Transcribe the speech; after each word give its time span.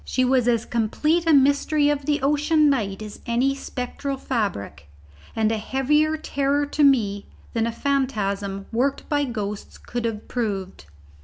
She 0.03 0.25
was 0.25 0.47
as 0.47 0.65
complete 0.65 1.27
a 1.27 1.31
mystery 1.31 1.89
of 1.91 2.05
the 2.07 2.23
ocean 2.23 2.71
night 2.71 3.03
as 3.03 3.19
any 3.27 3.53
spectral 3.53 4.17
fabric, 4.17 4.89
and 5.35 5.51
a 5.51 5.59
heavier 5.59 6.17
terror 6.17 6.65
to 6.65 6.83
me 6.83 7.27
than 7.53 7.67
a 7.67 7.71
phantasm 7.71 8.65
worked 8.71 9.07
by 9.09 9.25
ghosts 9.25 9.77
could 9.77 10.05
have 10.05 10.27
proved. 10.27 10.85